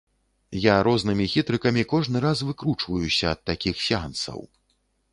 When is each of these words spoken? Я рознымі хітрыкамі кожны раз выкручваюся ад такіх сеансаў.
Я 0.63 0.77
рознымі 0.87 1.27
хітрыкамі 1.33 1.83
кожны 1.93 2.17
раз 2.25 2.43
выкручваюся 2.49 3.25
ад 3.37 3.47
такіх 3.51 3.75
сеансаў. 3.89 4.39